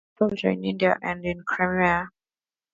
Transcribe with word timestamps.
He 0.19 0.27
served 0.27 0.31
as 0.33 0.37
a 0.37 0.41
soldier 0.41 0.49
in 0.49 0.65
India 0.65 0.97
and 1.03 1.23
the 1.23 1.35
Crimea. 1.45 2.09